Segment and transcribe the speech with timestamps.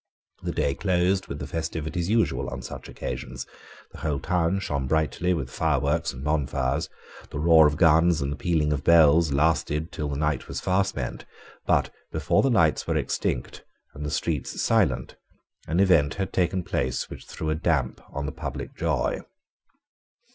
[0.41, 3.45] The day closed with the festivities usual on such occasions.
[3.91, 6.89] The whole town shone brightly with fireworks and bonfires:
[7.29, 10.83] the roar of guns and the pealing of bells lasted till the night was far
[10.85, 11.25] spent;
[11.67, 15.17] but, before the lights were extinct and the streets silent,
[15.67, 19.21] an event had taken place which threw a damp on the public joy.